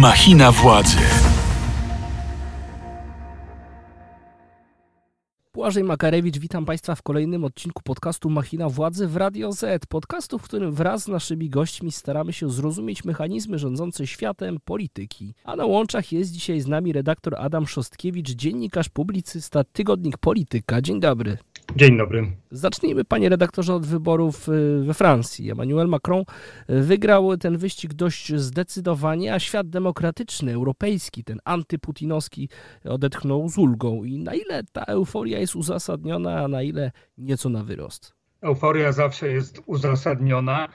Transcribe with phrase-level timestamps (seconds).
[0.00, 0.96] Machina władzy.
[5.54, 9.86] Błażej Makarewicz, witam Państwa w kolejnym odcinku podcastu Machina Władzy w Radio Z.
[9.86, 15.34] Podcastu, w którym wraz z naszymi gośćmi staramy się zrozumieć mechanizmy rządzące światem polityki.
[15.44, 20.82] A na łączach jest dzisiaj z nami redaktor Adam Szostkiewicz, dziennikarz, publicysta, tygodnik Polityka.
[20.82, 21.38] Dzień dobry.
[21.76, 22.26] Dzień dobry.
[22.50, 25.50] Zacznijmy, panie redaktorze, od wyborów y, we Francji.
[25.50, 26.24] Emmanuel Macron
[26.70, 32.48] y, wygrał ten wyścig dość zdecydowanie, a świat demokratyczny, europejski, ten antyputinowski,
[32.84, 34.04] odetchnął z ulgą.
[34.04, 38.14] I na ile ta euforia jest uzasadniona, a na ile nieco na wyrost?
[38.42, 40.68] Euforia zawsze jest uzasadniona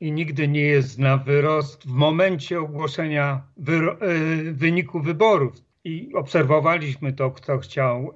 [0.00, 5.52] i nigdy nie jest na wyrost w momencie ogłoszenia wyro- y, wyniku wyborów.
[5.84, 8.14] I obserwowaliśmy to, kto chciał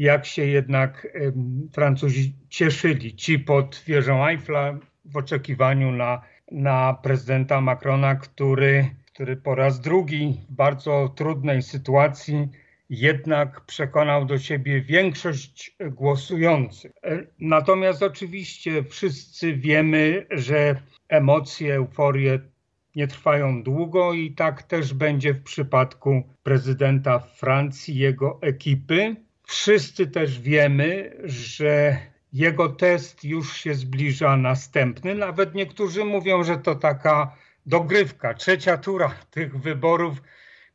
[0.00, 1.06] jak się jednak
[1.72, 3.14] Francuzi cieszyli.
[3.14, 10.40] Ci pod wieżą Eiffla w oczekiwaniu na, na prezydenta Macrona, który, który po raz drugi
[10.48, 12.48] w bardzo trudnej sytuacji
[12.90, 16.92] jednak przekonał do siebie większość głosujących.
[17.04, 22.38] E, natomiast oczywiście wszyscy wiemy, że emocje, euforie
[22.96, 29.16] nie trwają długo i tak też będzie w przypadku prezydenta Francji, jego ekipy.
[29.50, 31.96] Wszyscy też wiemy, że
[32.32, 35.14] jego test już się zbliża następny.
[35.14, 40.22] Nawet niektórzy mówią, że to taka dogrywka, trzecia tura tych wyborów,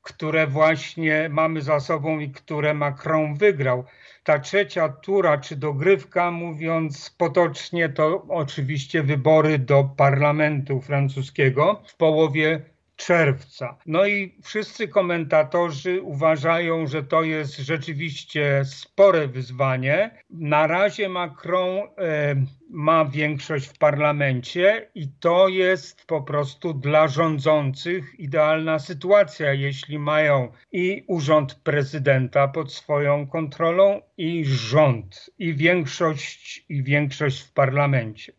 [0.02, 3.86] które właśnie mamy za sobą i które Macron wygrał.
[4.24, 12.75] Ta trzecia tura czy dogrywka, mówiąc potocznie, to oczywiście wybory do parlamentu francuskiego w połowie
[12.96, 13.78] czerwca.
[13.86, 20.24] No i wszyscy komentatorzy uważają, że to jest rzeczywiście spore wyzwanie.
[20.30, 22.36] Na razie Macron e,
[22.70, 30.52] ma większość w parlamencie i to jest po prostu dla rządzących idealna sytuacja, jeśli mają
[30.72, 38.34] i urząd prezydenta pod swoją kontrolą i rząd i większość i większość w parlamencie.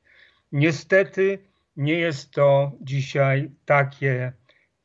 [0.53, 1.39] Niestety
[1.77, 4.33] nie jest to dzisiaj takie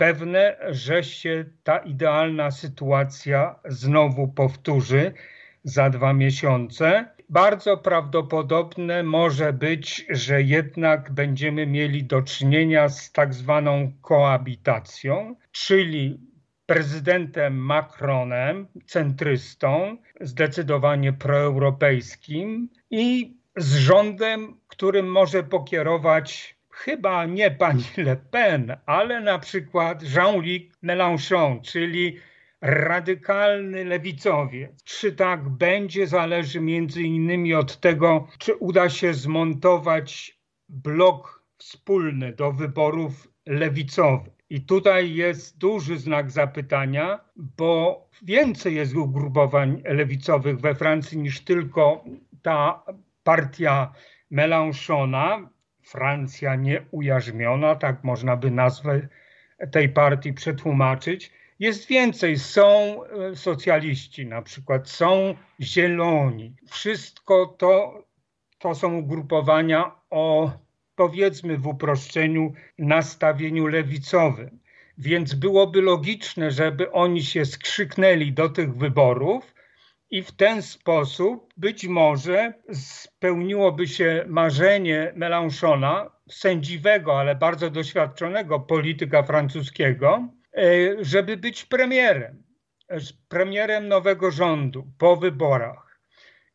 [0.01, 5.13] pewne, że się ta idealna sytuacja znowu powtórzy
[5.63, 7.06] za dwa miesiące.
[7.29, 16.19] Bardzo prawdopodobne może być, że jednak będziemy mieli do czynienia z tak zwaną koabitacją, czyli
[16.66, 28.16] prezydentem Macronem, centrystą, zdecydowanie proeuropejskim i z rządem, którym może pokierować chyba nie pani Le
[28.16, 32.18] Pen, ale na przykład Jean-Luc Mélenchon, czyli
[32.62, 34.84] radykalny lewicowiec.
[34.84, 42.52] Czy tak będzie, zależy między innymi od tego, czy uda się zmontować blok wspólny do
[42.52, 44.34] wyborów lewicowych.
[44.50, 52.03] I tutaj jest duży znak zapytania, bo więcej jest ugrupowań lewicowych we Francji niż tylko
[52.42, 52.84] ta
[53.24, 53.94] partia
[54.31, 55.48] Mélenchona,
[55.84, 59.08] Francja nieujarzmiona, tak można by nazwę
[59.72, 61.31] tej partii przetłumaczyć.
[61.59, 62.66] Jest więcej, są
[63.03, 66.56] e, socjaliści na przykład, są zieloni.
[66.69, 68.03] Wszystko to,
[68.59, 70.52] to są ugrupowania o
[70.96, 74.59] powiedzmy w uproszczeniu nastawieniu lewicowym.
[74.98, 79.53] Więc byłoby logiczne, żeby oni się skrzyknęli do tych wyborów,
[80.11, 89.23] i w ten sposób być może spełniłoby się marzenie Mélenchona, sędziwego, ale bardzo doświadczonego polityka
[89.23, 90.27] francuskiego,
[90.57, 90.63] e,
[91.01, 92.44] żeby być premierem,
[93.29, 96.00] premierem nowego rządu po wyborach.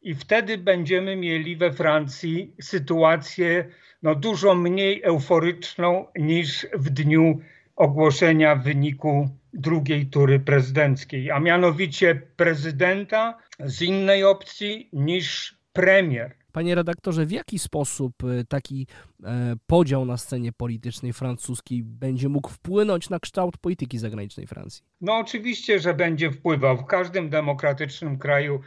[0.02, 3.64] I wtedy będziemy mieli we Francji sytuację
[4.02, 7.40] no, dużo mniej euforyczną niż w dniu
[7.76, 16.36] ogłoszenia wyniku drugiej tury prezydenckiej, a mianowicie prezydenta z innej opcji niż premier.
[16.52, 18.86] Panie redaktorze, w jaki sposób e, taki
[19.24, 24.84] e, podział na scenie politycznej francuskiej będzie mógł wpłynąć na kształt polityki zagranicznej Francji?
[25.00, 26.76] No oczywiście, że będzie wpływał.
[26.76, 28.60] W każdym demokratycznym kraju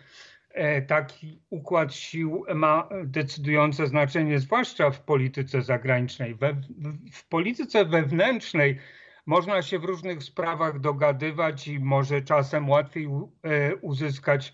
[0.50, 6.36] e, taki układ sił ma decydujące znaczenie, zwłaszcza w polityce zagranicznej.
[6.36, 8.78] We, w, w polityce wewnętrznej
[9.26, 13.06] można się w różnych sprawach dogadywać i może czasem łatwiej
[13.44, 14.54] e, uzyskać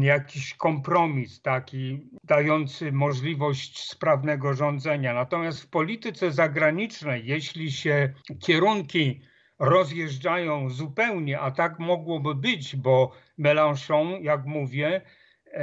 [0.00, 5.14] jakiś kompromis taki dający możliwość sprawnego rządzenia.
[5.14, 9.20] Natomiast w polityce zagranicznej, jeśli się kierunki
[9.58, 15.02] rozjeżdżają zupełnie, a tak mogłoby być, bo Mélenchon, jak mówię,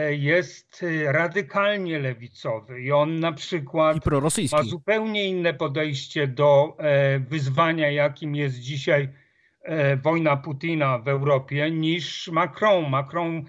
[0.09, 3.97] jest e, radykalnie lewicowy i on na przykład
[4.51, 9.09] ma zupełnie inne podejście do e, wyzwania, jakim jest dzisiaj
[9.61, 12.89] e, wojna Putina w Europie niż Macron.
[12.89, 13.45] Macron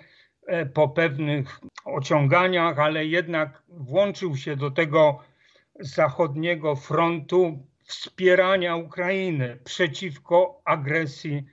[0.46, 5.18] e, po pewnych ociąganiach, ale jednak włączył się do tego
[5.80, 11.44] zachodniego frontu wspierania Ukrainy przeciwko agresji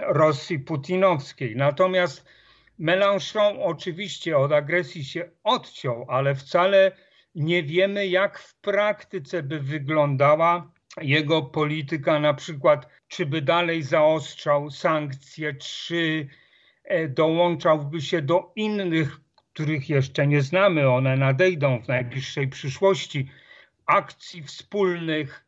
[0.00, 1.56] Rosji putinowskiej.
[1.56, 2.24] Natomiast
[2.78, 6.92] Mélenchon oczywiście od agresji się odciął, ale wcale
[7.34, 14.70] nie wiemy, jak w praktyce by wyglądała jego polityka, na przykład, czy by dalej zaostrzał
[14.70, 16.28] sankcje, czy
[16.84, 19.20] e, dołączałby się do innych,
[19.52, 23.28] których jeszcze nie znamy, one nadejdą w najbliższej przyszłości,
[23.86, 25.43] akcji wspólnych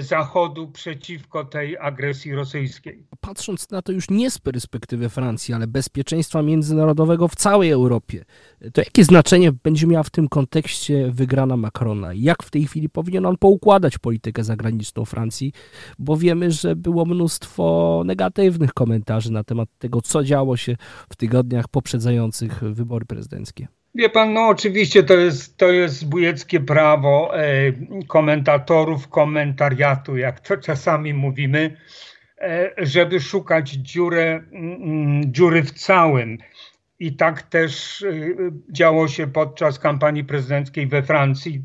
[0.00, 3.06] Zachodu przeciwko tej agresji rosyjskiej.
[3.20, 8.24] Patrząc na to już nie z perspektywy Francji, ale bezpieczeństwa międzynarodowego w całej Europie,
[8.72, 12.14] to jakie znaczenie będzie miała w tym kontekście wygrana Macrona?
[12.14, 15.52] Jak w tej chwili powinien on poukładać politykę zagraniczną Francji?
[15.98, 20.76] Bo wiemy, że było mnóstwo negatywnych komentarzy na temat tego, co działo się
[21.10, 23.68] w tygodniach poprzedzających wybory prezydenckie.
[23.96, 27.72] Wie pan, no oczywiście to jest, to jest bujeckie prawo e,
[28.08, 31.76] komentatorów, komentariatu, jak to czasami mówimy,
[32.40, 36.38] e, żeby szukać dziurę, mm, dziury w całym.
[36.98, 38.12] I tak też e,
[38.72, 41.62] działo się podczas kampanii prezydenckiej we Francji.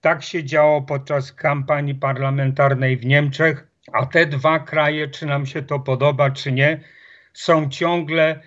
[0.00, 5.62] Tak się działo podczas kampanii parlamentarnej w Niemczech, a te dwa kraje, czy nam się
[5.62, 6.80] to podoba, czy nie,
[7.32, 8.40] są ciągle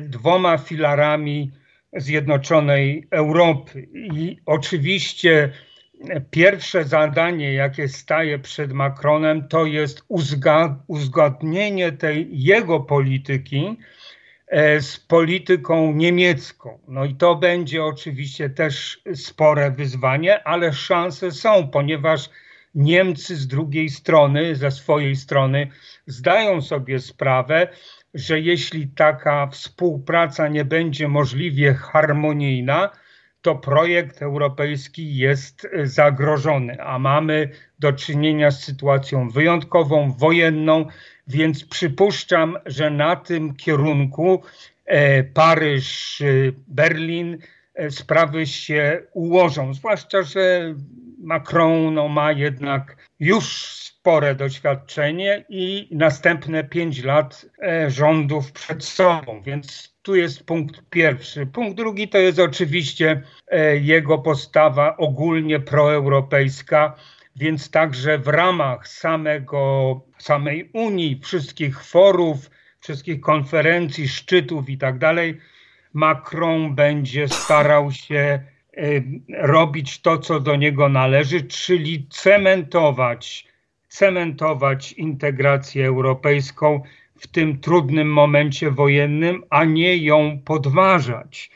[0.00, 1.52] dwoma filarami
[1.96, 3.88] Zjednoczonej Europy.
[3.92, 5.52] I oczywiście
[6.30, 10.02] pierwsze zadanie, jakie staje przed Macronem, to jest
[10.86, 13.76] uzgodnienie tej jego polityki
[14.46, 16.78] e, z polityką niemiecką.
[16.88, 22.30] No i to będzie oczywiście też spore wyzwanie, ale szanse są, ponieważ
[22.74, 25.68] Niemcy z drugiej strony, ze swojej strony,
[26.06, 27.68] zdają sobie sprawę,
[28.14, 32.90] że jeśli taka współpraca nie będzie możliwie harmonijna,
[33.42, 40.86] to projekt europejski jest zagrożony, a mamy do czynienia z sytuacją wyjątkową, wojenną,
[41.26, 44.42] więc przypuszczam, że na tym kierunku
[44.84, 46.24] e, Paryż, e,
[46.68, 47.38] Berlin
[47.74, 49.74] e, sprawy się ułożą.
[49.74, 50.74] Zwłaszcza, że
[51.24, 53.44] Macron no, ma jednak już
[54.04, 61.46] spore doświadczenie i następne pięć lat e, rządów przed sobą, więc tu jest punkt pierwszy.
[61.46, 66.96] Punkt drugi to jest oczywiście e, jego postawa ogólnie proeuropejska,
[67.36, 72.50] więc także w ramach samego, samej Unii, wszystkich forów,
[72.80, 75.40] wszystkich konferencji, szczytów i tak dalej,
[75.92, 78.53] Macron będzie starał się
[79.28, 83.54] robić to, co do niego należy, czyli cementować
[83.94, 86.82] cementować integrację europejską
[87.18, 91.50] w tym trudnym momencie wojennym, a nie ją podważać.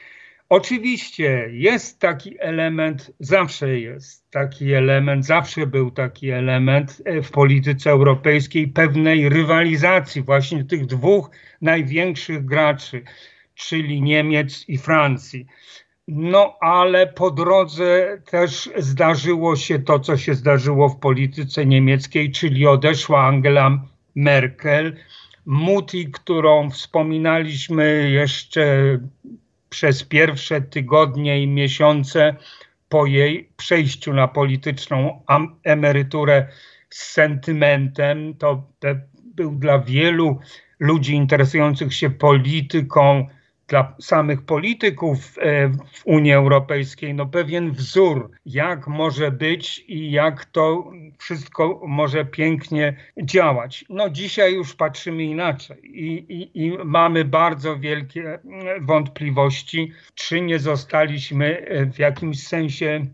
[0.49, 7.91] Oczywiście jest taki element, zawsze jest taki element, zawsze był taki element e, w polityce
[7.91, 11.31] europejskiej pewnej rywalizacji właśnie tych dwóch
[11.61, 13.03] największych graczy,
[13.55, 15.47] czyli Niemiec i Francji.
[16.09, 22.67] No ale po drodze też zdarzyło się to, co się zdarzyło w polityce niemieckiej, czyli
[22.67, 23.85] odeszła Angela
[24.15, 24.97] Merkel.
[25.47, 28.99] Muti, którą wspominaliśmy jeszcze
[29.71, 32.37] przez pierwsze tygodnie i miesiące
[32.89, 35.23] po jej przejściu na polityczną
[35.65, 36.49] emeryturę
[36.91, 38.63] z sentymentem, to
[39.35, 40.39] był dla wielu
[40.79, 43.29] ludzi interesujących się polityką
[43.69, 50.45] dla samych polityków e, w Unii Europejskiej no pewien wzór, jak może być i jak
[50.45, 53.85] to wszystko może pięknie działać.
[53.89, 58.39] No dzisiaj już patrzymy inaczej i, i, i mamy bardzo wielkie
[58.81, 63.07] wątpliwości, czy nie zostaliśmy e, w jakimś sensie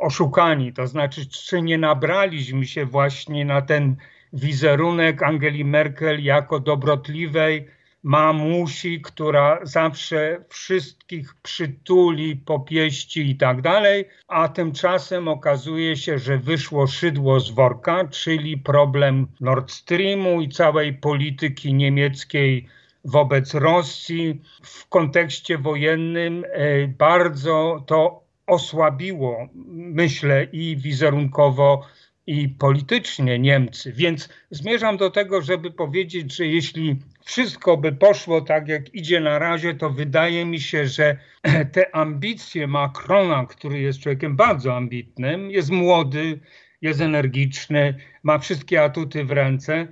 [0.00, 3.96] oszukani, to znaczy czy nie nabraliśmy się właśnie na ten
[4.32, 7.66] wizerunek Angeli Merkel jako dobrotliwej,
[8.02, 16.86] mamusi, która zawsze wszystkich przytuli, popieści i tak dalej, a tymczasem okazuje się, że wyszło
[16.86, 22.66] szydło z worka, czyli problem Nord Streamu i całej polityki niemieckiej
[23.04, 24.40] wobec Rosji.
[24.62, 31.86] W kontekście wojennym e, bardzo to osłabiło, myślę, i wizerunkowo
[32.30, 33.92] i politycznie Niemcy.
[33.92, 39.38] Więc zmierzam do tego, żeby powiedzieć, że jeśli wszystko by poszło tak, jak idzie na
[39.38, 41.16] razie, to wydaje mi się, że
[41.72, 46.40] te ambicje Macrona, który jest człowiekiem bardzo ambitnym, jest młody,
[46.82, 49.88] jest energiczny, ma wszystkie atuty w ręce,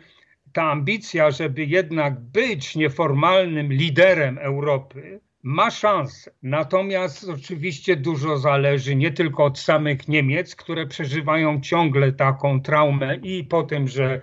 [0.52, 6.31] ta ambicja, żeby jednak być nieformalnym liderem Europy, ma szansę.
[6.43, 13.45] Natomiast oczywiście dużo zależy nie tylko od samych Niemiec, które przeżywają ciągle taką traumę i
[13.45, 14.21] po tym, że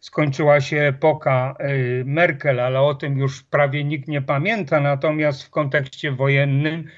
[0.00, 4.80] skończyła się epoka y, Merkel, ale o tym już prawie nikt nie pamięta.
[4.80, 6.88] Natomiast w kontekście wojennym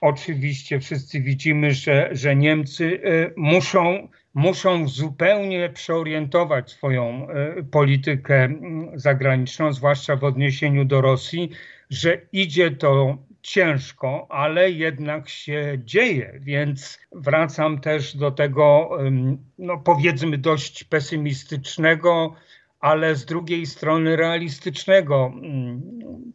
[0.00, 8.48] oczywiście wszyscy widzimy, że, że Niemcy y, muszą, muszą zupełnie przeorientować swoją y, politykę
[8.94, 11.50] zagraniczną, zwłaszcza w odniesieniu do Rosji,
[11.90, 18.90] że idzie to ciężko, ale jednak się dzieje, więc wracam też do tego,
[19.58, 22.34] no powiedzmy, dość pesymistycznego,
[22.82, 25.82] ale z drugiej strony realistycznego mm,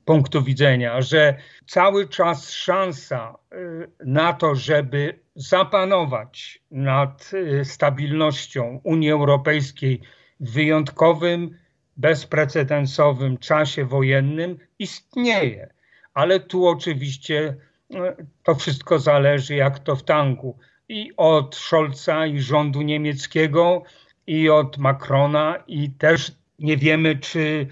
[0.06, 9.12] punktu widzenia, że cały czas szansa y, na to, żeby zapanować nad y, stabilnością Unii
[9.12, 10.02] Europejskiej
[10.40, 11.58] w wyjątkowym,
[11.98, 15.74] bezprecedensowym czasie wojennym istnieje.
[16.14, 17.56] Ale tu oczywiście
[17.94, 17.98] y,
[18.44, 20.58] to wszystko zależy, jak to w tangu.
[20.90, 23.84] I od Scholza, i rządu niemieckiego,
[24.28, 27.68] i od Macrona, i też nie wiemy, czy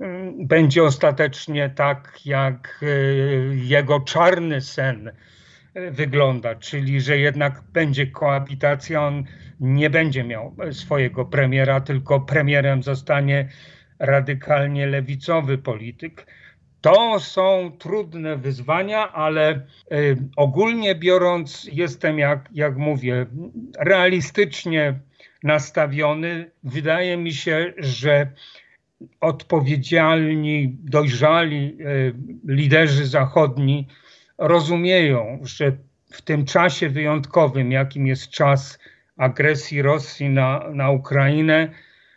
[0.00, 5.12] mm, będzie ostatecznie tak, jak y, jego czarny sen
[5.76, 9.24] y, wygląda, czyli że jednak będzie koabitacja, on
[9.60, 13.48] nie będzie miał swojego premiera, tylko premierem zostanie
[13.98, 16.26] radykalnie lewicowy polityk.
[16.80, 23.26] To są trudne wyzwania, ale y, ogólnie biorąc, jestem, jak, jak mówię,
[23.78, 25.00] realistycznie
[25.42, 26.50] nastawiony.
[26.62, 28.32] Wydaje mi się, że
[29.20, 33.86] odpowiedzialni, dojrzali e, liderzy zachodni
[34.38, 35.72] rozumieją, że
[36.12, 38.78] w tym czasie wyjątkowym, jakim jest czas
[39.16, 41.68] agresji Rosji na, na Ukrainę,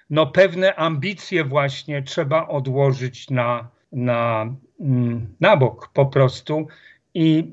[0.09, 4.45] no pewne ambicje właśnie trzeba odłożyć na, na,
[4.79, 6.67] mm, na bok po prostu
[7.13, 7.51] i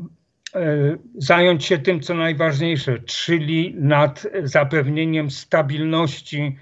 [1.14, 6.56] zająć się tym, co najważniejsze, czyli nad zapewnieniem stabilności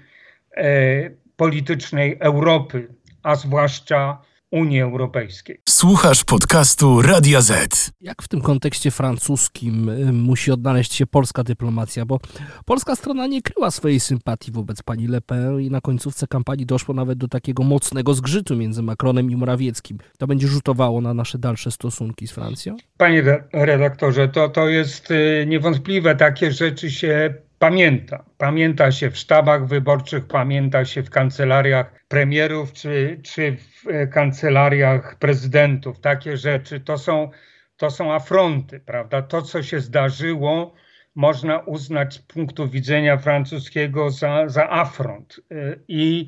[0.57, 2.87] e, politycznej Europy,
[3.23, 5.61] a zwłaszcza Unii Europejskiej.
[5.69, 7.91] Słuchasz podcastu Radia Z.
[8.01, 12.05] Jak w tym kontekście francuskim y, musi odnaleźć się polska dyplomacja?
[12.05, 12.19] Bo
[12.65, 16.93] polska strona nie kryła swojej sympatii wobec pani Le Pen i na końcówce kampanii doszło
[16.93, 19.97] nawet do takiego mocnego zgrzytu między Macronem i Morawieckim.
[20.17, 22.77] To będzie rzutowało na nasze dalsze stosunki z Francją?
[22.97, 26.15] Panie redaktorze, to, to jest y, niewątpliwe.
[26.15, 28.25] Takie rzeczy się pamięta.
[28.37, 35.15] Pamięta się w sztabach wyborczych, pamięta się w kancelariach premierów czy, czy w e, kancelariach
[35.19, 35.99] prezydentów.
[35.99, 37.29] Takie rzeczy to są,
[37.77, 39.21] to są afronty, prawda?
[39.21, 40.73] To, co się zdarzyło,
[41.15, 45.39] można uznać z punktu widzenia francuskiego za, za afront.
[45.51, 46.27] E, I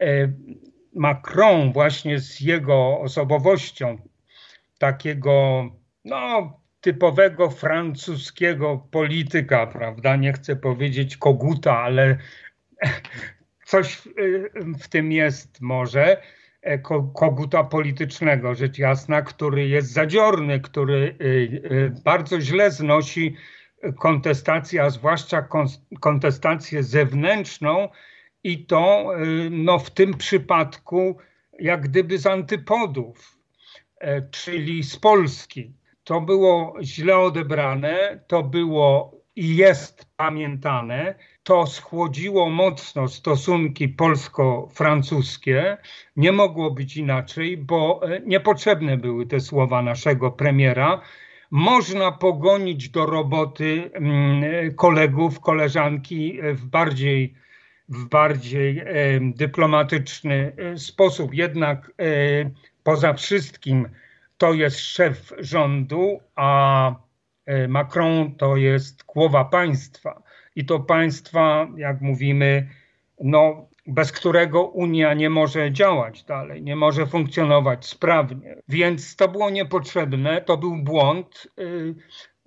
[0.00, 0.32] e,
[0.94, 3.98] Macron właśnie z jego osobowością
[4.78, 5.64] takiego,
[6.04, 10.16] no, typowego francuskiego polityka, prawda?
[10.16, 12.18] Nie chcę powiedzieć koguta, ale
[13.70, 14.02] coś
[14.80, 16.22] w tym jest może
[16.62, 16.78] e,
[17.14, 21.24] koguta politycznego, rzecz jasna, który jest zadziorny, który y,
[21.72, 23.36] y, bardzo źle znosi
[23.98, 25.48] kontestację, a zwłaszcza
[26.00, 27.88] kontestację zewnętrzną
[28.44, 31.18] i to y, no, w tym przypadku
[31.58, 33.38] jak gdyby z antypodów,
[34.00, 35.72] e, czyli z Polski
[36.04, 41.14] to było źle odebrane, to było i jest pamiętane.
[41.42, 45.76] To schłodziło mocno stosunki polsko-francuskie.
[46.16, 51.00] Nie mogło być inaczej, bo e, niepotrzebne były te słowa naszego premiera.
[51.50, 57.34] Można pogonić do roboty mm, kolegów, koleżanki w bardziej,
[57.88, 58.84] w bardziej e,
[59.20, 61.34] dyplomatyczny e, sposób.
[61.34, 61.92] Jednak
[62.82, 63.88] poza wszystkim
[64.42, 66.94] to jest szef rządu, a
[67.46, 70.22] e, Macron to jest głowa państwa.
[70.56, 72.68] I to państwa, jak mówimy,
[73.20, 78.56] no, bez którego Unia nie może działać dalej, nie może funkcjonować sprawnie.
[78.68, 81.48] Więc to było niepotrzebne, to był błąd.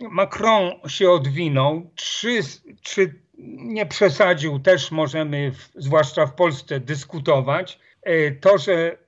[0.02, 1.92] E, Macron się odwinął.
[1.96, 2.40] Czy,
[2.82, 3.22] czy
[3.58, 7.80] nie przesadził, też możemy, w, zwłaszcza w Polsce, dyskutować.
[8.04, 9.05] E, to, że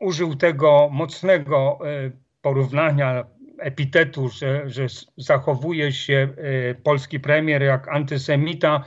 [0.00, 2.10] użył tego mocnego e,
[2.42, 3.24] porównania,
[3.58, 4.86] epitetu, że, że
[5.16, 8.84] zachowuje się e, polski premier jak antysemita,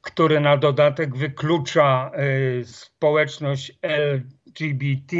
[0.00, 5.16] który na dodatek wyklucza e, społeczność LGBT.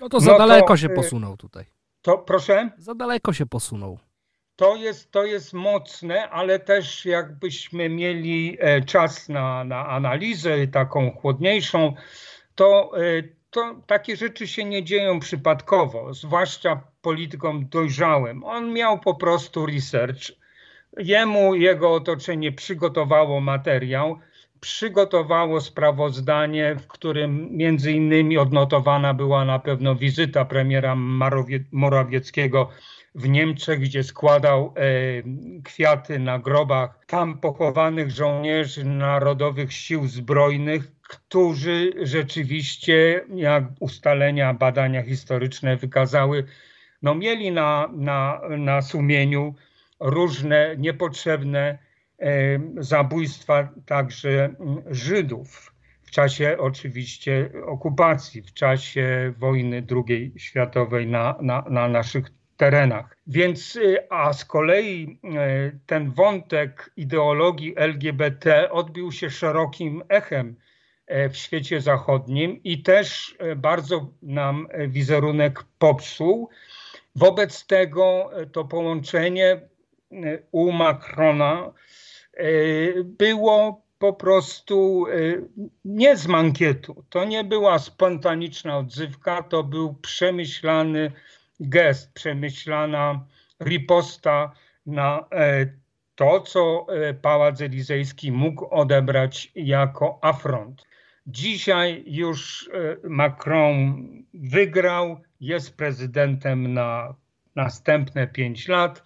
[0.00, 1.64] No to za no daleko to, się posunął tutaj.
[2.02, 2.70] To proszę?
[2.78, 3.98] Za daleko się posunął.
[4.56, 11.94] To jest, to jest mocne, ale też jakbyśmy mieli czas na, na analizę taką chłodniejszą,
[12.54, 12.92] to,
[13.50, 18.44] to takie rzeczy się nie dzieją przypadkowo, zwłaszcza politykom dojrzałym.
[18.44, 20.32] On miał po prostu research.
[20.98, 24.18] Jemu jego otoczenie przygotowało materiał,
[24.60, 30.96] przygotowało sprawozdanie, w którym między innymi odnotowana była na pewno wizyta premiera
[31.72, 32.68] Morawieckiego
[33.14, 34.82] w Niemczech, gdzie składał e,
[35.62, 45.76] kwiaty na grobach tam pochowanych żołnierzy Narodowych Sił Zbrojnych, którzy rzeczywiście, jak ustalenia, badania historyczne
[45.76, 46.44] wykazały,
[47.02, 49.54] no mieli na, na, na sumieniu
[50.00, 51.78] różne niepotrzebne
[52.76, 54.54] zabójstwa także
[54.90, 62.26] Żydów w czasie oczywiście okupacji, w czasie wojny II światowej na, na, na naszych
[62.56, 63.16] terenach.
[63.26, 70.69] Więc, y, a z kolei y, ten wątek ideologii LGBT odbił się szerokim echem e,
[71.30, 76.48] w świecie zachodnim i też e, bardzo nam wizerunek popsuł.
[77.16, 79.60] Wobec tego e, to połączenie
[80.50, 81.72] u Macrona
[83.04, 85.06] było po prostu
[85.84, 87.04] nie z mankietu.
[87.10, 91.12] To nie była spontaniczna odzywka, to był przemyślany
[91.60, 93.26] gest, przemyślana
[93.60, 94.52] riposta
[94.86, 95.66] na e,
[96.14, 100.89] to, co e, Pałac Elizejski mógł odebrać jako afront.
[101.26, 107.14] Dzisiaj już e, Macron wygrał, jest prezydentem na
[107.56, 109.04] następne pięć lat.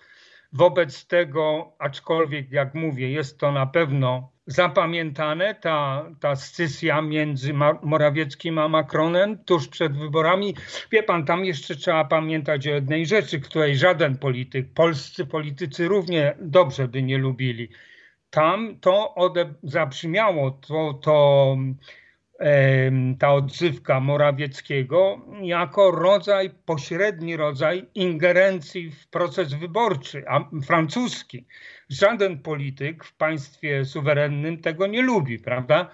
[0.53, 8.59] Wobec tego, aczkolwiek jak mówię, jest to na pewno zapamiętane, ta, ta scysja między Morawieckim
[8.59, 10.55] a Macronem tuż przed wyborami.
[10.93, 16.37] Wie pan, tam jeszcze trzeba pamiętać o jednej rzeczy, której żaden polityk, polscy politycy równie
[16.41, 17.69] dobrze by nie lubili.
[18.31, 19.15] Tam to
[19.63, 21.57] zabrzmiało, to, to
[23.19, 31.47] ta odzywka Morawieckiego jako rodzaj, pośredni rodzaj ingerencji w proces wyborczy, a francuski.
[31.89, 35.91] Żaden polityk w państwie suwerennym tego nie lubi, prawda?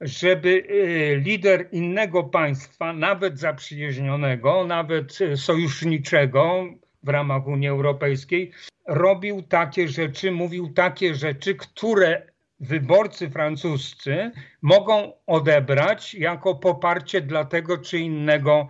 [0.00, 6.64] Żeby y, lider innego państwa, nawet zaprzyjaźnionego, nawet sojuszniczego
[7.02, 8.52] w ramach Unii Europejskiej,
[8.88, 14.30] robił takie rzeczy, mówił takie rzeczy, które wyborcy francuscy
[14.62, 18.68] mogą odebrać jako poparcie dla tego czy innego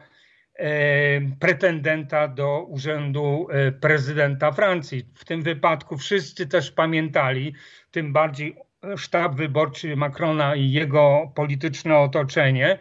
[0.54, 0.68] e,
[1.40, 5.08] pretendenta do urzędu e, prezydenta Francji.
[5.14, 7.54] W tym wypadku wszyscy też pamiętali,
[7.90, 8.56] tym bardziej
[8.96, 12.78] sztab wyborczy Macrona i jego polityczne otoczenie,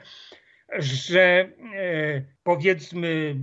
[0.79, 1.49] że e,
[2.43, 3.35] powiedzmy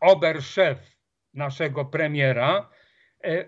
[0.00, 0.96] oberszef
[1.34, 2.70] naszego premiera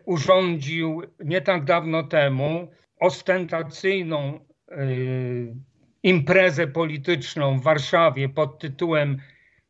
[0.05, 2.69] urządził nie tak dawno temu
[3.01, 4.41] ostentacyjną
[4.73, 5.55] y,
[6.03, 9.21] imprezę polityczną w Warszawie pod tytułem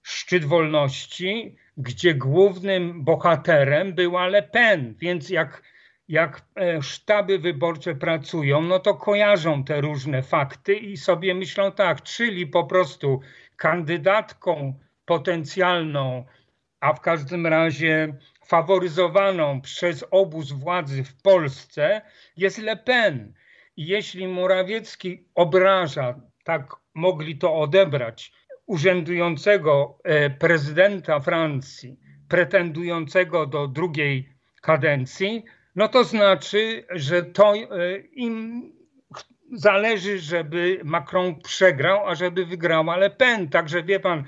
[0.02, 4.94] Szczyt Wolności, gdzie głównym bohaterem była Le Pen.
[4.98, 5.62] Więc jak,
[6.08, 12.02] jak e, sztaby wyborcze pracują, no to kojarzą te różne fakty i sobie myślą tak,
[12.02, 13.20] czyli po prostu
[13.56, 16.24] kandydatką potencjalną,
[16.80, 18.14] a w każdym razie
[18.50, 22.02] faworyzowaną przez obóz władzy w Polsce
[22.36, 23.34] jest Le Pen.
[23.76, 28.32] I jeśli Morawiecki obraża, tak mogli to odebrać,
[28.66, 31.96] urzędującego e, prezydenta Francji,
[32.28, 34.28] pretendującego do drugiej
[34.62, 35.44] kadencji,
[35.76, 38.62] no to znaczy, że to e, im
[39.52, 43.48] zależy, żeby Macron przegrał, a żeby wygrała Le Pen.
[43.48, 44.24] Także wie pan,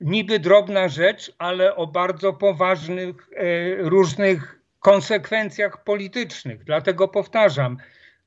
[0.00, 3.42] niby drobna rzecz, ale o bardzo poważnych e,
[3.76, 6.64] różnych konsekwencjach politycznych.
[6.64, 7.76] Dlatego powtarzam,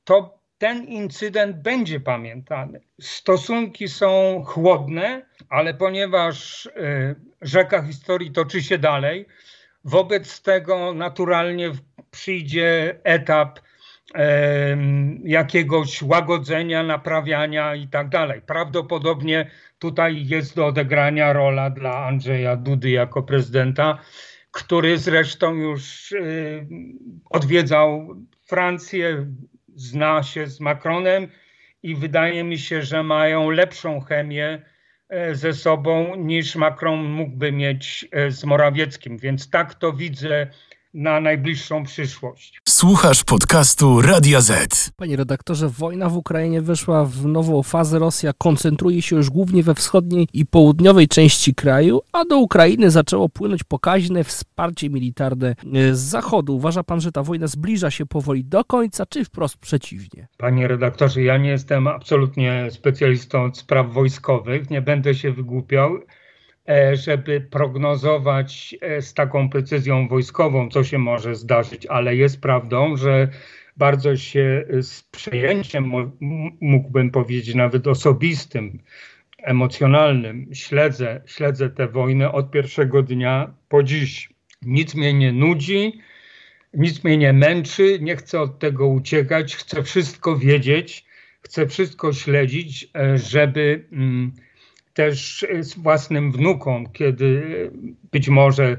[0.04, 2.82] to ten incydent będzie pamiętany.
[3.02, 9.26] Stosunki są chłodne, ale ponieważ e, rzeka historii toczy się dalej,
[9.84, 11.72] wobec tego naturalnie
[12.12, 13.60] przyjdzie etap
[15.24, 18.42] jakiegoś łagodzenia, naprawiania i tak dalej.
[18.42, 23.98] Prawdopodobnie tutaj jest do odegrania rola dla Andrzeja Dudy jako prezydenta,
[24.52, 26.14] który zresztą już
[27.30, 29.26] odwiedzał Francję,
[29.76, 31.28] zna się z Macronem
[31.84, 34.62] i wydaje mi się, że mają lepszą chemię
[35.10, 39.18] e, ze sobą niż Macron mógłby mieć e, z Morawieckim.
[39.18, 40.48] Więc tak to widzę
[40.94, 42.62] na najbliższą przyszłość.
[42.70, 44.92] Słuchasz podcastu Radia Z.
[44.96, 48.00] Panie redaktorze, wojna w Ukrainie weszła w nową fazę.
[48.00, 53.30] Rosja koncentruje się już głównie we wschodniej i południowej części kraju, a do Ukrainy zaczęło
[53.30, 55.56] płynąć pokaźne wsparcie militarne
[55.92, 56.56] z zachodu.
[56.56, 60.28] Uważa pan, że ta wojna zbliża się powoli do końca, czy wprost przeciwnie?
[60.38, 66.00] Panie redaktorze, ja nie jestem absolutnie specjalistą od spraw wojskowych, nie będę się wygłupiał.
[66.70, 72.98] E, żeby prognozować e, z taką precyzją wojskową, co się może zdarzyć, ale jest prawdą,
[72.98, 73.28] że
[73.78, 75.92] bardzo się z przejęciem,
[76.62, 78.80] mógłbym powiedzieć nawet osobistym,
[79.38, 84.30] emocjonalnym, śledzę, śledzę tę wojnę od pierwszego dnia po dziś.
[84.62, 86.02] Nic mnie nie nudzi,
[86.74, 91.06] nic mnie nie męczy, nie chcę od tego uciekać, chcę wszystko wiedzieć,
[91.42, 93.86] chcę wszystko śledzić, e, żeby.
[93.92, 94.32] Mm,
[94.94, 97.72] też z własnym wnukom, kiedy
[98.12, 98.78] być może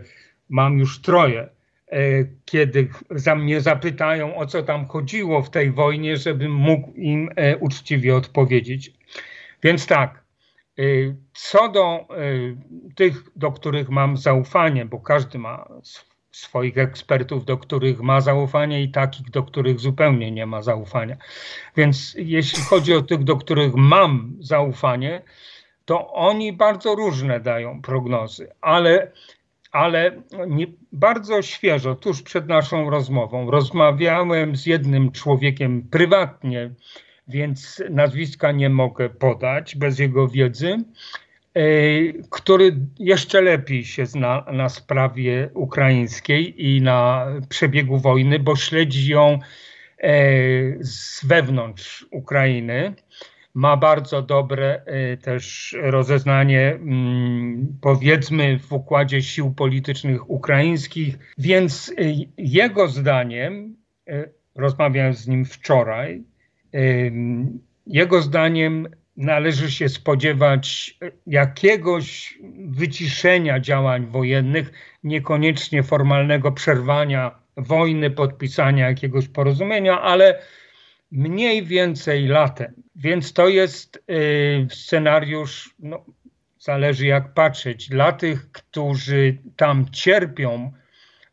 [0.49, 1.49] mam już troje,
[1.89, 1.99] e,
[2.45, 7.57] kiedy za mnie zapytają, o co tam chodziło w tej wojnie, żebym mógł im e,
[7.57, 8.93] uczciwie odpowiedzieć.
[9.63, 10.25] Więc tak,
[10.79, 10.83] e,
[11.33, 12.09] co do
[12.95, 15.69] tych, do których mam zaufanie, bo każdy ma
[16.33, 21.17] swoich ekspertów, do których ma zaufanie i takich, do których zupełnie nie ma zaufania.
[21.77, 25.23] Więc jeśli chodzi o tych, do których mam zaufanie,
[25.85, 29.13] to oni bardzo różne dają prognozy, ale,
[29.73, 36.71] ale nie, bardzo świeżo, tuż przed naszą rozmową, rozmawiałem z jednym człowiekiem prywatnie,
[37.29, 40.77] więc nazwiska nie mogę podać bez jego wiedzy,
[41.55, 41.63] e,
[42.31, 49.39] który jeszcze lepiej się zna na sprawie ukraińskiej i na przebiegu wojny, bo śledzi ją
[49.99, 50.19] e,
[50.81, 52.95] z wewnątrz Ukrainy
[53.55, 62.15] ma bardzo dobre y, też rozeznanie, mm, powiedzmy, w układzie sił politycznych ukraińskich, więc y,
[62.39, 63.77] jego zdaniem,
[64.09, 66.25] y, rozmawiałem z nim wczoraj,
[67.87, 72.39] jego zdaniem należy się spodziewać jakiegoś
[72.69, 74.73] wyciszenia działań wojennych,
[75.05, 80.39] niekoniecznie formalnego przerwania wojny, podpisania jakiegoś porozumienia, ale
[81.11, 82.84] mniej więcej latem.
[82.97, 86.05] Więc to jest y, scenariusz, no,
[86.59, 90.73] zależy jak patrzeć, dla tych, którzy tam cierpią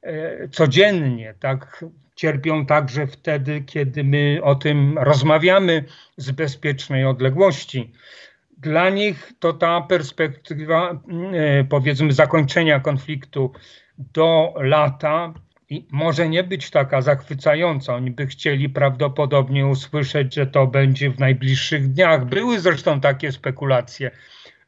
[0.05, 5.85] y, codziennie, tak, cierpią także wtedy, kiedy my o tym rozmawiamy
[6.17, 7.91] z bezpiecznej odległości.
[8.57, 10.91] Dla nich to ta perspektywa,
[11.61, 13.51] y, powiedzmy, zakończenia konfliktu
[13.97, 15.33] do lata
[15.91, 17.95] może nie być taka zachwycająca.
[17.95, 22.25] Oni by chcieli prawdopodobnie usłyszeć, że to będzie w najbliższych dniach.
[22.25, 24.11] Były zresztą takie spekulacje,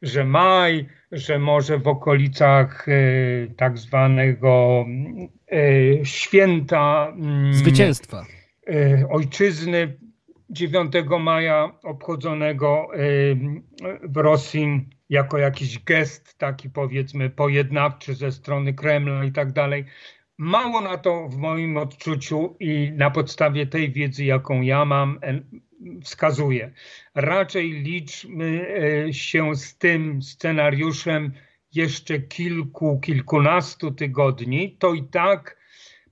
[0.02, 4.86] że maj, że może w okolicach y, tak zwanego
[5.52, 7.12] y, święta
[7.50, 8.24] y, zwycięstwa
[9.10, 9.96] ojczyzny
[10.50, 12.88] 9 maja obchodzonego
[14.02, 19.84] w Rosji jako jakiś gest taki powiedzmy pojednawczy ze strony Kremla i tak dalej.
[20.38, 25.20] Mało na to w moim odczuciu i na podstawie tej wiedzy, jaką ja mam,
[26.02, 26.72] wskazuje.
[27.14, 28.66] Raczej liczmy
[29.08, 31.32] e, się z tym scenariuszem
[31.74, 34.76] jeszcze kilku, kilkunastu tygodni.
[34.78, 35.56] To i tak,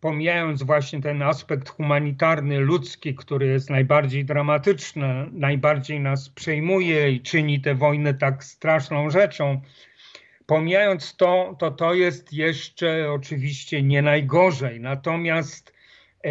[0.00, 7.61] pomijając właśnie ten aspekt humanitarny, ludzki, który jest najbardziej dramatyczny, najbardziej nas przejmuje i czyni
[7.61, 9.61] tę wojnę tak straszną rzeczą,
[10.46, 14.81] Pomijając to, to to jest jeszcze oczywiście nie najgorzej.
[14.81, 15.72] Natomiast
[16.24, 16.31] e,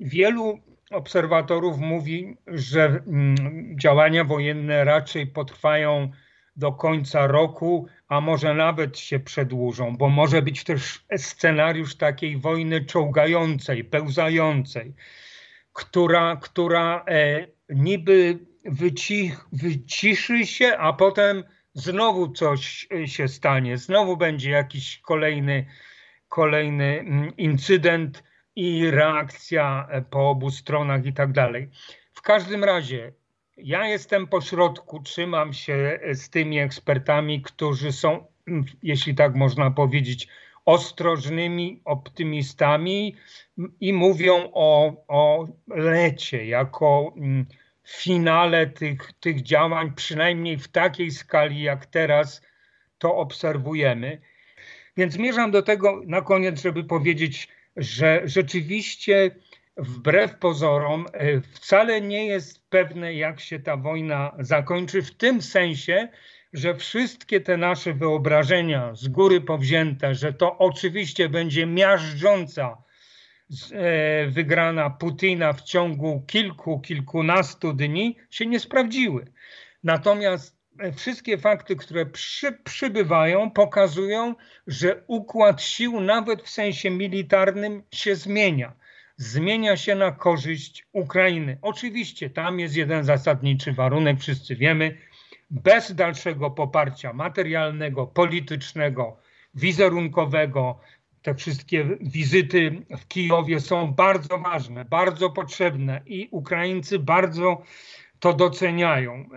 [0.00, 0.58] wielu
[0.90, 3.36] obserwatorów mówi, że mm,
[3.80, 6.10] działania wojenne raczej potrwają
[6.56, 12.84] do końca roku, a może nawet się przedłużą, bo może być też scenariusz takiej wojny
[12.84, 14.94] czołgającej, pełzającej,
[15.72, 24.16] która, która e, niby wycich, wyciszy się, a potem znowu coś y, się stanie, znowu
[24.16, 25.66] będzie jakiś kolejny,
[26.28, 28.22] kolejny mm, incydent
[28.56, 31.70] i reakcja e, po obu stronach i tak dalej.
[32.12, 33.12] W każdym razie
[33.56, 39.34] ja jestem po środku, trzymam się e, z tymi ekspertami, którzy są, mm, jeśli tak
[39.34, 40.28] można powiedzieć,
[40.64, 43.16] ostrożnymi optymistami
[43.80, 47.46] i mówią o, o lecie jako mm,
[47.88, 52.42] finale tych, tych działań, przynajmniej w takiej skali, jak teraz
[52.98, 54.20] to obserwujemy.
[54.96, 59.30] Więc zmierzam do tego na koniec, żeby powiedzieć, że rzeczywiście
[59.76, 66.08] wbrew pozorom e, wcale nie jest pewne, jak się ta wojna zakończy, w tym sensie,
[66.52, 72.82] że wszystkie te nasze wyobrażenia z góry powzięte, że to oczywiście będzie miażdżąca
[74.28, 79.24] wygrana Putina w ciągu kilku, kilkunastu dni się nie sprawdziły.
[79.84, 84.34] Natomiast e, wszystkie fakty, które przy, przybywają, pokazują,
[84.66, 88.72] że układ sił, nawet w sensie militarnym, się zmienia.
[89.16, 91.58] Zmienia się na korzyść Ukrainy.
[91.62, 94.98] Oczywiście tam jest jeden zasadniczy warunek, wszyscy wiemy,
[95.50, 99.16] bez dalszego poparcia materialnego, politycznego,
[99.54, 100.80] wizerunkowego,
[101.22, 107.62] te wszystkie wizyty w Kijowie są bardzo ważne, bardzo potrzebne i Ukraińcy bardzo
[108.20, 109.28] to doceniają.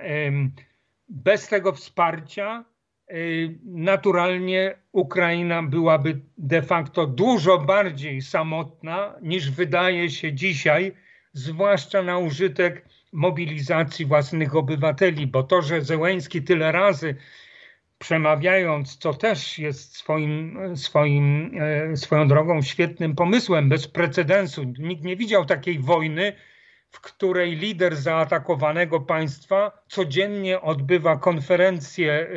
[1.10, 2.66] Bez tego wsparcia
[3.12, 10.94] y, naturalnie Ukraina byłaby de facto dużo bardziej samotna niż wydaje się dzisiaj,
[11.34, 17.16] zwłaszcza na użytek mobilizacji własnych obywateli, bo to, że Zełęński tyle razy
[17.98, 21.52] przemawiając, co też jest swoim, swoim,
[21.92, 24.64] e, swoją drogą świetnym pomysłem, bez precedensu.
[24.80, 26.34] Nikt nie widział takiej wojny,
[26.92, 32.28] w której lider zaatakowanego państwa codziennie odbywa konferencje e,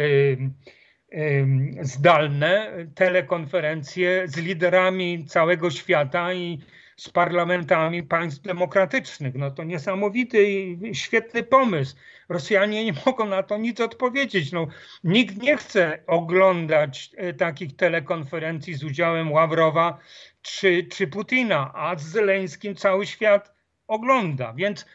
[1.12, 1.46] e,
[1.80, 6.58] zdalne, telekonferencje z liderami całego świata i
[6.98, 9.34] z parlamentami państw demokratycznych.
[9.34, 11.96] No to niesamowity i świetny pomysł.
[12.28, 14.52] Rosjanie nie mogą na to nic odpowiedzieć.
[14.52, 14.66] No,
[15.04, 19.98] nikt nie chce oglądać e, takich telekonferencji z udziałem Ławrowa
[20.42, 23.52] czy, czy Putina, a z Zeleńskim cały świat
[23.86, 24.52] ogląda.
[24.52, 24.86] Więc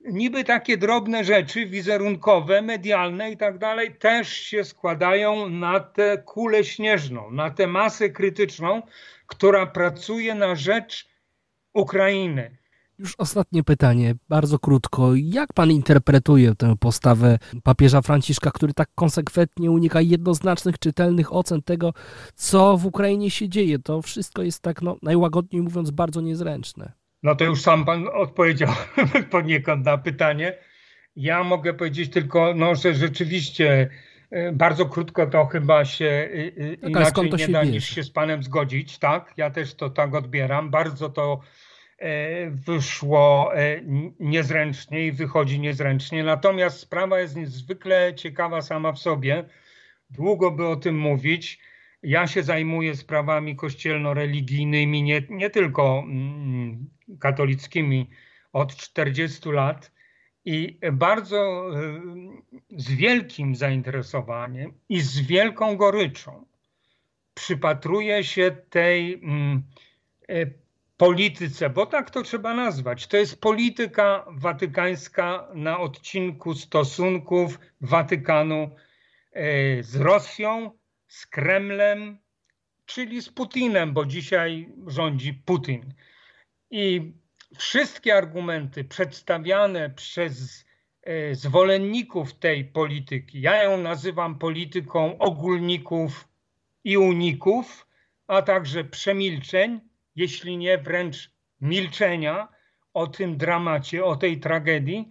[0.00, 6.64] niby takie drobne rzeczy wizerunkowe, medialne i tak dalej też się składają na tę kulę
[6.64, 8.82] śnieżną, na tę masę krytyczną,
[9.26, 11.09] która pracuje na rzecz
[11.74, 12.56] Ukrainy.
[12.98, 15.10] Już ostatnie pytanie, bardzo krótko.
[15.14, 21.92] Jak pan interpretuje tę postawę papieża Franciszka, który tak konsekwentnie unika jednoznacznych, czytelnych ocen tego,
[22.34, 23.78] co w Ukrainie się dzieje?
[23.78, 26.92] To wszystko jest tak, no, najłagodniej mówiąc, bardzo niezręczne.
[27.22, 28.72] No to już sam pan odpowiedział
[29.30, 30.58] poniekąd na pytanie.
[31.16, 33.90] Ja mogę powiedzieć tylko, no, że rzeczywiście
[34.52, 38.42] bardzo krótko to chyba się e, e, tak, inaczej nie da niż się z panem
[38.42, 38.98] zgodzić.
[38.98, 40.70] Tak, ja też to tak odbieram.
[40.70, 41.40] Bardzo to
[42.00, 43.80] E, wyszło e,
[44.20, 46.24] niezręcznie i wychodzi niezręcznie.
[46.24, 49.44] Natomiast sprawa jest niezwykle ciekawa sama w sobie.
[50.10, 51.60] Długo by o tym mówić.
[52.02, 58.10] Ja się zajmuję sprawami kościelno-religijnymi, nie, nie tylko mm, katolickimi,
[58.52, 59.92] od 40 lat
[60.50, 62.00] i bardzo e,
[62.76, 66.44] z wielkim zainteresowaniem i z wielką goryczą
[67.34, 69.62] przypatruję się tej mm,
[70.96, 73.06] polityce, bo tak to trzeba nazwać.
[73.06, 78.70] To jest polityka watykańska na odcinku stosunków Watykanu
[79.32, 80.70] e, z Rosją,
[81.08, 82.18] z Kremlem,
[82.86, 85.94] czyli z Putinem, bo dzisiaj rządzi Putin.
[86.70, 87.12] I
[87.60, 90.64] wszystkie argumenty przedstawiane przez
[91.02, 96.28] e, zwolenników tej polityki, ja ją nazywam polityką ogólników
[96.84, 97.86] i uników,
[98.26, 99.80] a także przemilczeń,
[100.16, 102.48] jeśli nie wręcz milczenia
[102.94, 105.08] o tym dramacie, o tej tragedii.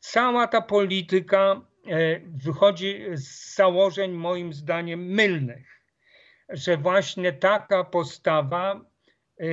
[0.00, 5.80] Cała ta polityka e, wychodzi z założeń, moim zdaniem, mylnych,
[6.48, 8.80] że właśnie taka postawa
[9.40, 9.44] e,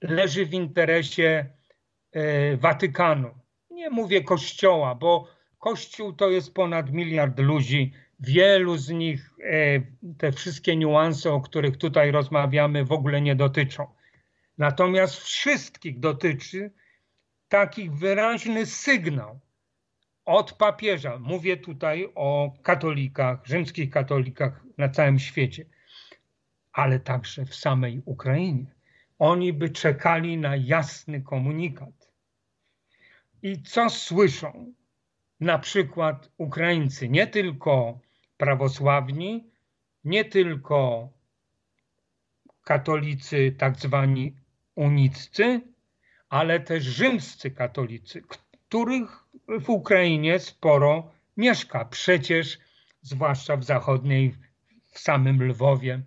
[0.00, 1.54] leży w interesie
[2.60, 3.30] Watykanu.
[3.70, 7.92] Nie mówię Kościoła, bo Kościół to jest ponad miliard ludzi.
[8.20, 9.30] Wielu z nich
[10.18, 13.86] te wszystkie niuanse, o których tutaj rozmawiamy, w ogóle nie dotyczą.
[14.58, 16.72] Natomiast wszystkich dotyczy
[17.48, 19.40] taki wyraźny sygnał
[20.24, 21.18] od papieża.
[21.18, 25.66] Mówię tutaj o katolikach, rzymskich katolikach na całym świecie,
[26.72, 28.66] ale także w samej Ukrainie.
[29.18, 32.03] Oni by czekali na jasny komunikat.
[33.44, 34.72] I co słyszą
[35.40, 37.98] na przykład Ukraińcy, nie tylko
[38.36, 39.50] prawosławni,
[40.04, 41.08] nie tylko
[42.62, 44.36] katolicy tak zwani
[44.74, 45.60] uniccy,
[46.28, 48.22] ale też rzymscy katolicy,
[48.68, 49.24] których
[49.60, 51.84] w Ukrainie sporo mieszka.
[51.84, 52.58] Przecież,
[53.02, 54.34] zwłaszcza w zachodniej,
[54.92, 56.02] w samym Lwowie,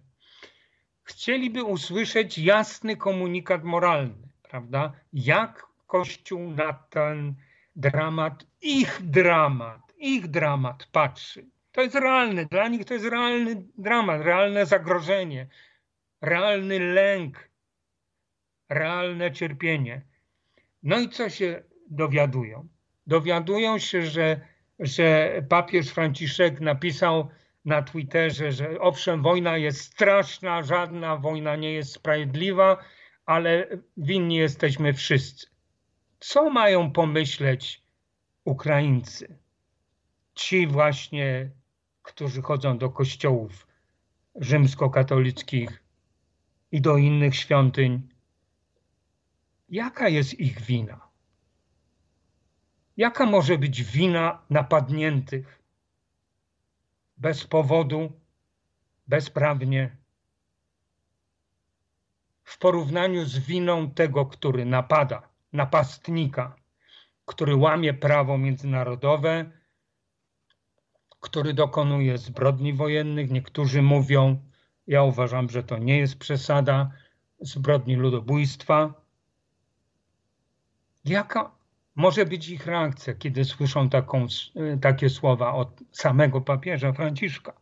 [1.03, 4.93] chcieliby usłyszeć jasny komunikat moralny, prawda?
[5.13, 7.35] Jak Kościół na ten
[7.75, 11.45] dramat, ich dramat, ich dramat patrzy.
[11.71, 15.47] To jest realny, dla nich to jest realny dramat, realne zagrożenie,
[16.21, 17.49] realny lęk,
[18.69, 20.01] realne cierpienie.
[20.83, 22.67] No i co się dowiadują?
[23.07, 24.41] Dowiadują się, że,
[24.79, 27.29] że papież Franciszek napisał
[27.65, 32.77] na Twitterze, że owszem, wojna jest straszna, żadna wojna nie jest sprawiedliwa,
[33.25, 35.56] ale winni jesteśmy wszyscy.
[36.19, 37.83] Co mają pomyśleć
[38.45, 39.37] Ukraińcy?
[40.33, 41.51] Ci właśnie,
[42.03, 43.67] którzy chodzą do kościołów
[44.35, 45.83] rzymskokatolickich
[46.71, 48.09] i do innych świątyń.
[49.69, 51.07] Jaka jest ich wina?
[52.97, 55.61] Jaka może być wina napadniętych
[57.17, 58.11] bez powodu,
[59.07, 59.97] bezprawnie,
[62.43, 66.55] w porównaniu z winą tego, który napada, napastnika,
[67.25, 69.51] który łamie prawo międzynarodowe,
[71.19, 73.31] który dokonuje zbrodni wojennych.
[73.31, 74.41] Niektórzy mówią,
[74.87, 76.91] ja uważam, że to nie jest przesada,
[77.39, 78.93] zbrodni ludobójstwa.
[81.05, 81.51] Jaka
[81.95, 84.27] może być ich reakcja, kiedy słyszą taką,
[84.81, 87.53] takie słowa od samego papieża Franciszka?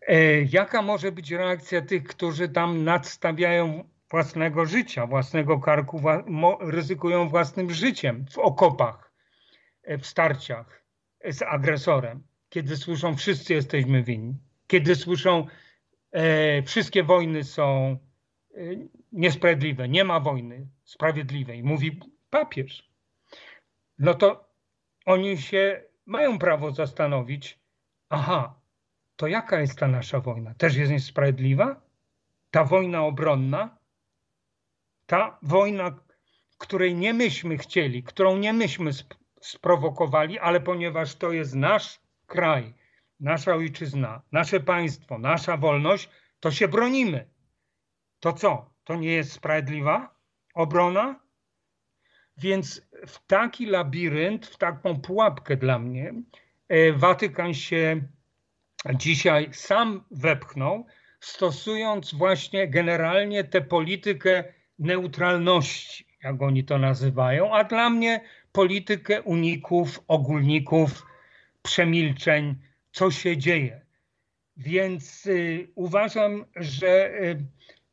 [0.00, 6.00] E, jaka może być reakcja tych, którzy tam nadstawiają własnego życia, własnego karku,
[6.60, 9.12] ryzykują własnym życiem w okopach,
[9.82, 10.84] e, w starciach
[11.24, 14.34] z agresorem, kiedy słyszą wszyscy jesteśmy winni,
[14.66, 15.46] kiedy słyszą
[16.10, 17.98] e, wszystkie wojny są
[18.54, 18.58] e,
[19.12, 22.90] niesprawiedliwe, nie ma wojny sprawiedliwej, mówi papież,
[23.98, 24.48] no to
[25.06, 27.58] oni się mają prawo zastanowić,
[28.08, 28.54] aha,
[29.16, 30.54] to jaka jest ta nasza wojna?
[30.54, 31.80] Też jest niesprawiedliwa?
[32.50, 33.77] Ta wojna obronna?
[35.08, 35.96] Ta wojna,
[36.58, 38.90] której nie myśmy chcieli, którą nie myśmy
[39.40, 42.74] sprowokowali, ale ponieważ to jest nasz kraj,
[43.20, 47.28] nasza ojczyzna, nasze państwo, nasza wolność, to się bronimy.
[48.20, 48.70] To co?
[48.84, 50.14] To nie jest sprawiedliwa
[50.54, 51.20] obrona?
[52.36, 56.14] Więc w taki labirynt, w taką pułapkę dla mnie,
[56.68, 58.02] e, Watykan się
[58.94, 60.86] dzisiaj sam wepchnął,
[61.20, 68.20] stosując właśnie generalnie tę politykę neutralności, jak oni to nazywają, a dla mnie
[68.52, 71.06] politykę uników, ogólników,
[71.62, 72.54] przemilczeń,
[72.92, 73.80] co się dzieje.
[74.56, 77.44] Więc y, uważam, że y,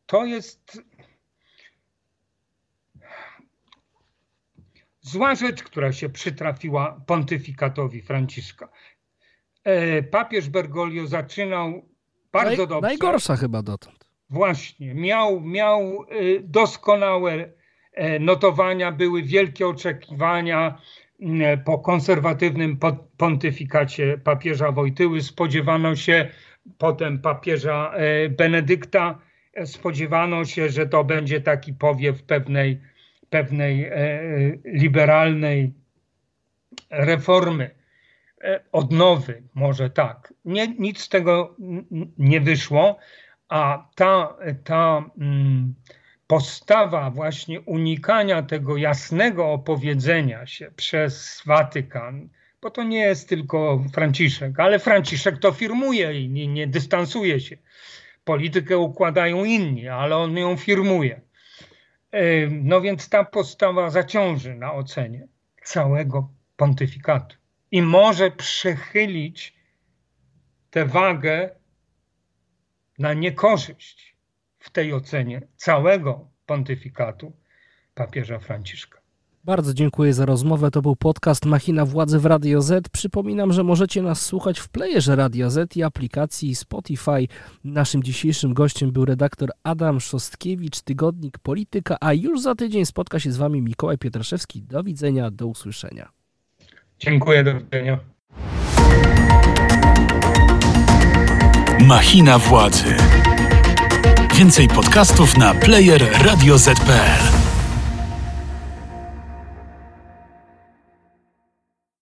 [0.06, 0.82] to jest
[5.02, 8.69] zła rzecz, która się przytrafiła pontyfikatowi Franciszka.
[9.63, 11.89] E, papież Bergoglio zaczynał
[12.32, 12.88] bardzo Naj, dobrze.
[12.88, 14.05] Najgorsza chyba dotąd.
[14.30, 14.94] Właśnie.
[14.94, 16.06] Miał, miał e,
[16.44, 17.50] doskonałe
[17.94, 20.82] e, notowania, były wielkie oczekiwania
[21.66, 22.80] po konserwatywnym
[23.18, 25.22] pontyfikacie papieża Wojtyły.
[25.22, 26.30] Spodziewano się
[26.78, 27.94] potem papieża
[28.30, 29.20] Benedykta,
[29.66, 32.82] spodziewano się, że to będzie taki powiew pewnej,
[33.30, 33.92] pewnej
[34.66, 35.74] liberalnej
[36.90, 37.70] reformy.
[38.46, 40.34] E, odnowy, może tak.
[40.46, 41.56] Nie, nic z tego
[42.18, 42.98] nie wyszło,
[43.49, 45.75] a ta, ta mm,
[46.27, 52.29] postawa właśnie unikania tego jasnego opowiedzenia się przez Watykan,
[52.62, 57.58] bo to nie jest tylko Franciszek, ale Franciszek to firmuje i nie, nie dystansuje się.
[58.23, 61.21] Politykę układają inni, ale on ją firmuje.
[62.12, 65.27] E, no więc ta postawa zaciąży na ocenie
[65.63, 67.36] całego pontyfikatu
[67.71, 69.55] i może przechylić
[70.69, 71.49] tę wagę
[72.99, 74.15] na niekorzyść
[74.60, 77.34] w tej ocenie całego pontyfikatu
[77.93, 79.05] papieża Franciszka.
[79.43, 80.71] Bardzo dziękuję za rozmowę.
[80.71, 82.89] To był podcast Machina Władzy w Radio Z.
[82.89, 87.27] Przypominam, że możecie nas słuchać w playerze Radio Z i aplikacji Spotify.
[87.63, 93.31] Naszym dzisiejszym gościem był redaktor Adam Szostkiewicz, tygodnik Polityka, a już za tydzień spotka się
[93.31, 94.62] z Wami Mikołaj Pietraszewski.
[94.62, 96.10] Do widzenia, do usłyszenia.
[96.99, 97.99] Dziękuję, do widzenia.
[101.86, 102.95] Machina władzy.
[104.36, 107.35] Więcej podcastów na player radioz.pl